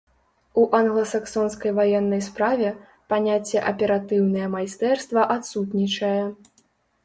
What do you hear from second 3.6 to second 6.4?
аператыўнае майстэрства адсутнічае.